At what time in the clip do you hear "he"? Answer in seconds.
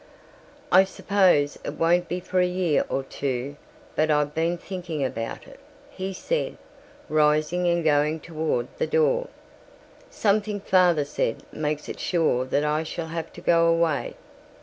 5.91-6.11